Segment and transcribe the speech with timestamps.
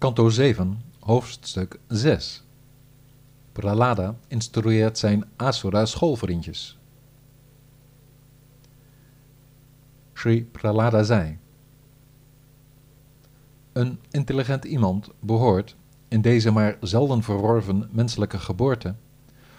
[0.00, 2.42] Kanto 7, hoofdstuk 6.
[3.52, 6.78] Prahlada instrueert zijn Asura schoolvriendjes.
[10.12, 11.38] Sri Prahlada zei:
[13.72, 15.76] Een intelligent iemand behoort,
[16.08, 18.94] in deze maar zelden verworven menselijke geboorte,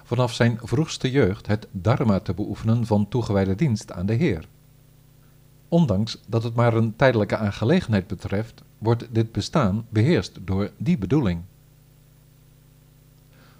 [0.03, 4.47] vanaf zijn vroegste jeugd het dharma te beoefenen van toegewijde dienst aan de Heer.
[5.67, 11.41] Ondanks dat het maar een tijdelijke aangelegenheid betreft, wordt dit bestaan beheerst door die bedoeling.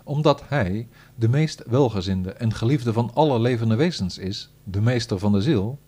[0.03, 5.31] Omdat hij de meest welgezinde en geliefde van alle levende wezens is, de meester van
[5.31, 5.79] de ziel,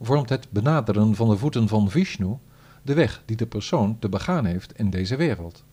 [0.00, 2.36] vormt het benaderen van de voeten van Vishnu
[2.82, 5.64] de weg die de persoon te begaan heeft in deze wereld.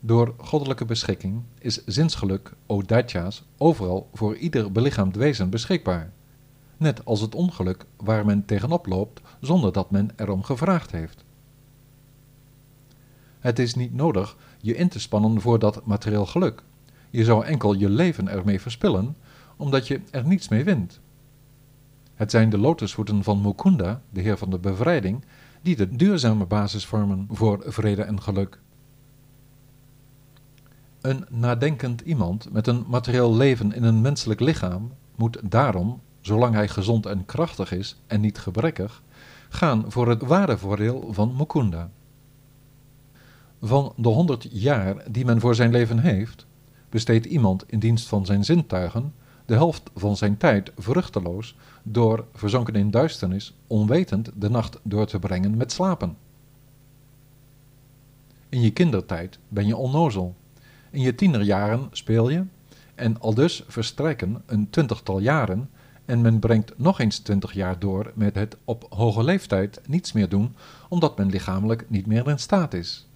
[0.00, 6.12] Door goddelijke beschikking is zinsgeluk, o Daitya's, overal voor ieder belichaamd wezen beschikbaar
[6.76, 11.24] net als het ongeluk waar men tegenop loopt zonder dat men erom gevraagd heeft.
[13.38, 16.62] Het is niet nodig je in te spannen voor dat materieel geluk.
[17.10, 19.16] Je zou enkel je leven ermee verspillen,
[19.56, 21.00] omdat je er niets mee wint.
[22.14, 25.24] Het zijn de lotusvoeten van Mukunda, de Heer van de Bevrijding,
[25.62, 28.58] die de duurzame basis vormen voor vrede en geluk.
[31.00, 36.68] Een nadenkend iemand met een materieel leven in een menselijk lichaam moet daarom zolang hij
[36.68, 39.02] gezond en krachtig is en niet gebrekkig,
[39.48, 41.90] gaan voor het ware voordeel van Mukunda.
[43.60, 46.46] Van de honderd jaar die men voor zijn leven heeft,
[46.88, 49.12] besteedt iemand in dienst van zijn zintuigen
[49.44, 55.18] de helft van zijn tijd vruchteloos door, verzonken in duisternis, onwetend de nacht door te
[55.18, 56.16] brengen met slapen.
[58.48, 60.34] In je kindertijd ben je onnozel.
[60.90, 62.44] In je tienerjaren speel je,
[62.94, 65.70] en aldus verstrijken een twintigtal jaren
[66.06, 70.28] en men brengt nog eens twintig jaar door met het op hoge leeftijd niets meer
[70.28, 70.54] doen,
[70.88, 73.08] omdat men lichamelijk niet meer in staat is.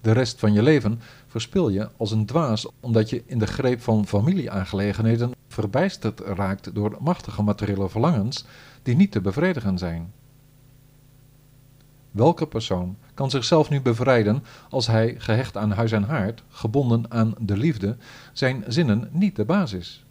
[0.00, 3.80] De rest van je leven verspil je als een dwaas omdat je in de greep
[3.80, 8.44] van familieaangelegenheden verbijsterd raakt door machtige materiële verlangens
[8.82, 10.12] die niet te bevredigen zijn.
[12.10, 17.34] Welke persoon kan zichzelf nu bevrijden als hij, gehecht aan huis en haard, gebonden aan
[17.38, 17.96] de liefde,
[18.32, 20.04] zijn zinnen niet de basis?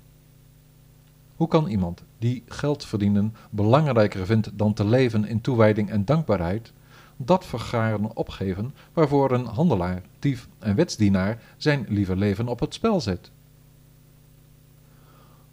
[1.42, 6.72] Hoe kan iemand die geld verdienen belangrijker vindt dan te leven in toewijding en dankbaarheid,
[7.18, 13.02] dat vergaren opgeven waarvoor een handelaar, dief en wetsdienaar zijn lieve leven op het spel
[13.02, 13.32] zet?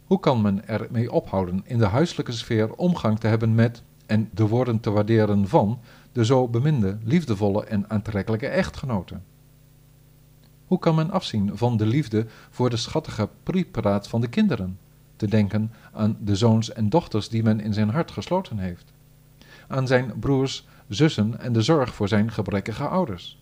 [0.05, 4.47] Hoe kan men ermee ophouden in de huiselijke sfeer omgang te hebben met en de
[4.47, 5.79] woorden te waarderen van
[6.11, 9.23] de zo beminde, liefdevolle en aantrekkelijke echtgenoten?
[10.67, 14.77] Hoe kan men afzien van de liefde voor de schattige preparaat van de kinderen?
[15.19, 18.93] Te denken aan de zoons en dochters die men in zijn hart gesloten heeft,
[19.67, 23.37] aan zijn broers, zussen en de zorg voor zijn gebrekkige ouders.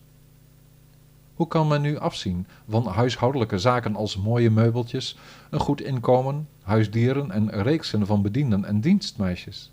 [1.34, 5.16] Hoe kan men nu afzien van huishoudelijke zaken als mooie meubeltjes,
[5.50, 9.72] een goed inkomen, huisdieren en reeksen van bedienden en dienstmeisjes?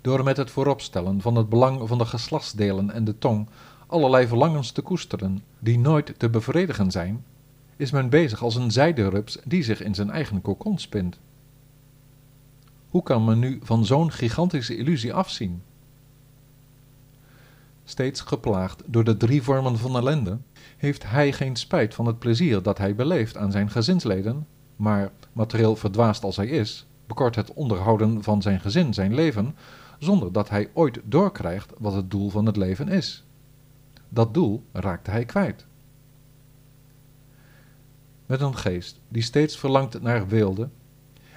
[0.00, 3.48] Door met het vooropstellen van het belang van de geslachtsdelen en de tong
[3.86, 7.24] allerlei verlangens te koesteren die nooit te bevredigen zijn,
[7.76, 11.18] is men bezig als een zijderups die zich in zijn eigen kokon spint.
[12.88, 15.62] Hoe kan men nu van zo'n gigantische illusie afzien?
[17.84, 20.38] Steeds geplaagd door de drie vormen van ellende,
[20.76, 24.46] heeft hij geen spijt van het plezier dat hij beleeft aan zijn gezinsleden,
[24.76, 29.56] maar, materieel verdwaasd als hij is, bekort het onderhouden van zijn gezin zijn leven,
[29.98, 33.24] zonder dat hij ooit doorkrijgt wat het doel van het leven is.
[34.08, 35.66] Dat doel raakte hij kwijt
[38.32, 40.68] met een geest die steeds verlangt naar weelde,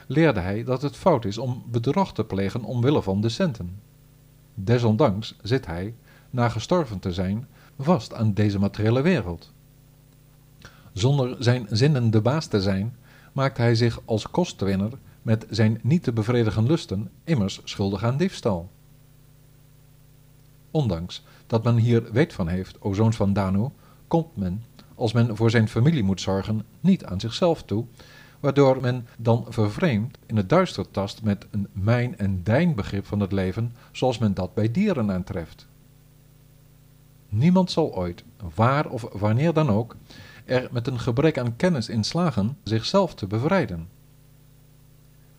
[0.08, 3.80] leerde hij dat het fout is om bedrog te plegen omwille van de centen.
[4.54, 5.94] Desondanks zit hij,
[6.30, 7.48] na gestorven te zijn,
[7.80, 9.52] vast aan deze materiële wereld.
[10.94, 12.96] Zonder zijn zinnen de baas te zijn,
[13.32, 14.92] maakt hij zich als kostwinner
[15.22, 18.70] met zijn niet te bevredigen lusten immers schuldig aan diefstal.
[20.72, 23.68] Ondanks dat men hier weet van heeft, o zoons van Danu,
[24.08, 24.64] komt men
[25.14, 27.86] men voor zijn familie moet zorgen, niet aan zichzelf toe,
[28.40, 33.32] waardoor men dan vervreemd in het duister tast met een mijn- en dijn-begrip van het
[33.32, 35.68] leven, zoals men dat bij dieren aantreft.
[37.30, 38.24] Niemand zal ooit,
[38.56, 39.96] waar of wanneer dan ook,
[40.46, 43.88] er met een gebrek aan kennis in slagen zichzelf te bevrijden.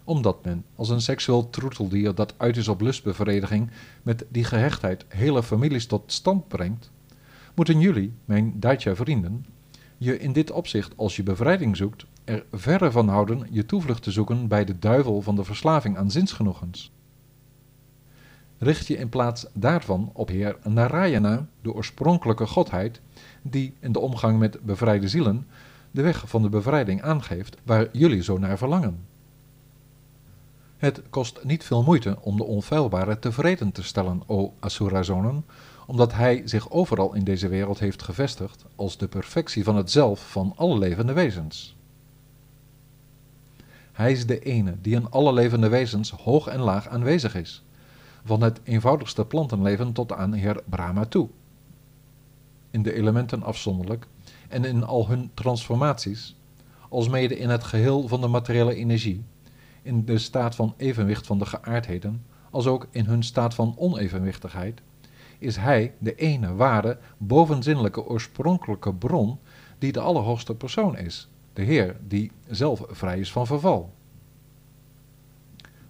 [0.04, 3.70] Omdat men, als een seksueel troeteldier dat uit is op lustbevrediging,
[4.02, 6.90] met die gehechtheid hele families tot stand brengt,
[7.56, 9.46] moeten jullie, mijn Daitja vrienden,
[9.98, 14.10] je in dit opzicht als je bevrijding zoekt, er verre van houden je toevlucht te
[14.10, 16.92] zoeken bij de duivel van de verslaving aan zinsgenoegens.
[18.58, 23.00] richt je in plaats daarvan op Heer Narayana, de oorspronkelijke godheid,
[23.42, 25.46] die in de omgang met bevrijde zielen
[25.90, 29.04] de weg van de bevrijding aangeeft waar jullie zo naar verlangen.
[30.76, 35.44] Het kost niet veel moeite om de onfeilbare tevreden te stellen, o Asura-zonen,
[35.86, 40.30] omdat hij zich overal in deze wereld heeft gevestigd als de perfectie van het zelf
[40.30, 41.76] van alle levende wezens.
[43.92, 47.64] Hij is de ene die in alle levende wezens hoog en laag aanwezig is,
[48.24, 51.28] van het eenvoudigste plantenleven tot aan Heer Brahma toe.
[52.70, 54.06] In de elementen afzonderlijk
[54.48, 56.36] en in al hun transformaties,
[56.88, 59.24] alsmede in het geheel van de materiële energie,
[59.82, 64.80] in de staat van evenwicht van de geaardheden, als ook in hun staat van onevenwichtigheid,
[65.38, 69.38] is Hij de ene ware, bovenzinnelijke, oorspronkelijke bron
[69.78, 73.94] die de allerhoogste persoon is, de Heer die zelf vrij is van verval.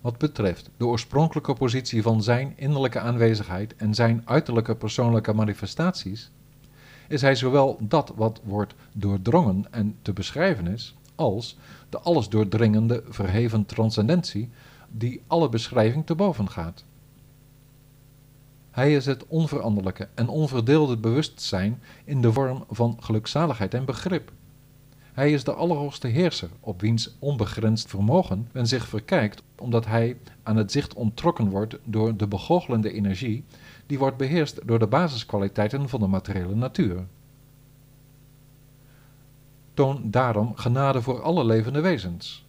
[0.00, 6.30] Wat betreft de oorspronkelijke positie van Zijn innerlijke aanwezigheid en Zijn uiterlijke persoonlijke manifestaties,
[7.08, 11.58] is Hij zowel dat wat wordt doordrongen en te beschrijven is, als
[11.88, 14.50] de alles doordringende verheven transcendentie
[14.88, 16.84] die alle beschrijving te boven gaat.
[18.76, 24.32] Hij is het onveranderlijke en onverdeelde bewustzijn in de vorm van gelukzaligheid en begrip.
[25.12, 30.56] Hij is de allerhoogste heerser, op wiens onbegrensd vermogen men zich verkijkt, omdat hij aan
[30.56, 33.44] het zicht onttrokken wordt door de begoochelende energie,
[33.86, 37.06] die wordt beheerst door de basiskwaliteiten van de materiële natuur.
[39.74, 42.45] Toon daarom genade voor alle levende wezens.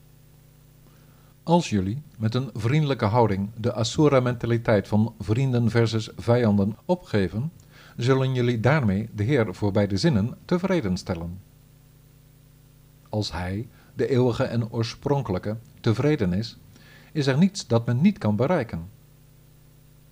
[1.47, 7.51] Als jullie met een vriendelijke houding de Asura-mentaliteit van vrienden versus vijanden opgeven,
[7.97, 11.39] zullen jullie daarmee de Heer voor beide zinnen tevreden stellen.
[13.09, 16.57] Als Hij, de eeuwige en oorspronkelijke, tevreden is,
[17.11, 18.89] is er niets dat men niet kan bereiken.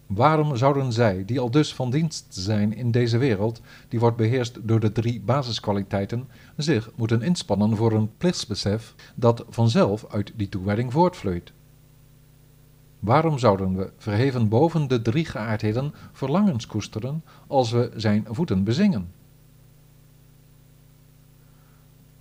[0.07, 4.67] Waarom zouden zij, die al dus van dienst zijn in deze wereld, die wordt beheerst
[4.67, 10.91] door de drie basiskwaliteiten, zich moeten inspannen voor een plichtsbesef dat vanzelf uit die toewijding
[10.91, 11.53] voortvloeit?
[12.99, 19.11] Waarom zouden we, verheven boven de drie geaardheden, verlangens koesteren als we zijn voeten bezingen?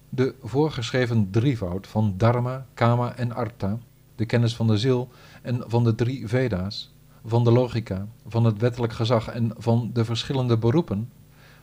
[0.08, 3.78] De voorgeschreven drievoud van Dharma, Kama en Artha,
[4.14, 5.08] de kennis van de ziel
[5.42, 6.93] en van de drie Veda's,
[7.24, 11.10] van de logica, van het wettelijk gezag en van de verschillende beroepen,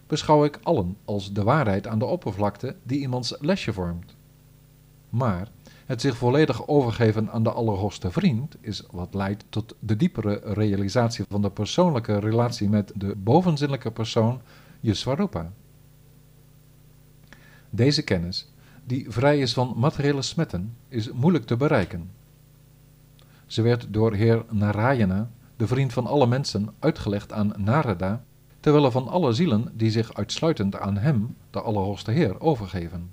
[0.08, 4.16] beschouw ik allen als de waarheid aan de oppervlakte die iemands lesje vormt.
[5.10, 5.52] Maar
[5.86, 11.26] het zich volledig overgeven aan de Allerhoogste Vriend is wat leidt tot de diepere realisatie
[11.30, 14.42] van de persoonlijke relatie met de bovenzinnelijke persoon,
[14.80, 15.52] Yuswarupa.
[17.70, 18.52] Deze kennis,
[18.86, 22.12] die vrij is van materiële smetten, is moeilijk te bereiken.
[23.46, 25.30] Ze werd door heer Narayana
[25.62, 28.24] de vriend van alle mensen, uitgelegd aan Narada,
[28.60, 33.12] terwille van alle zielen die zich uitsluitend aan hem, de Allerhoogste Heer, overgeven.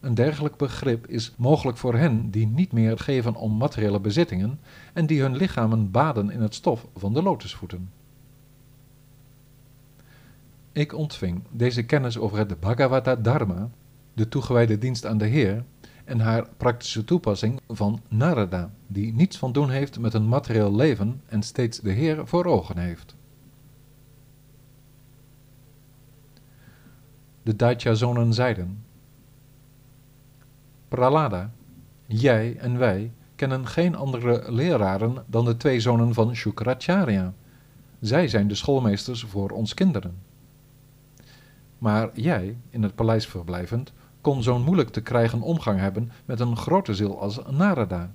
[0.00, 4.60] Een dergelijk begrip is mogelijk voor hen die niet meer geven om materiële bezittingen
[4.92, 7.90] en die hun lichamen baden in het stof van de lotusvoeten.
[10.72, 13.70] Ik ontving deze kennis over het Bhagavata Dharma,
[14.14, 15.64] de toegewijde dienst aan de Heer,
[16.04, 21.20] en haar praktische toepassing van Narada, die niets van doen heeft met een materieel leven
[21.26, 23.14] en steeds de Heer voor ogen heeft.
[27.42, 28.84] De Daitya-zonen zeiden,
[30.88, 31.50] Pralada,
[32.06, 37.32] jij en wij kennen geen andere leraren dan de twee zonen van Shukracharya.
[38.00, 40.16] Zij zijn de schoolmeesters voor ons kinderen.
[41.78, 43.92] Maar jij, in het paleis verblijvend,
[44.22, 48.12] kon zo'n moeilijk te krijgen omgang hebben met een grote ziel als Narada.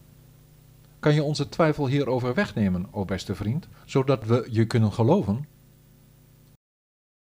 [1.00, 5.46] Kan je onze twijfel hierover wegnemen, o beste vriend, zodat we je kunnen geloven?